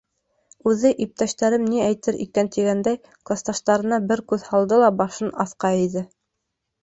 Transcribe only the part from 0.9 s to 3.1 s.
иптәштәрем ни әйтер икән тигәндәй,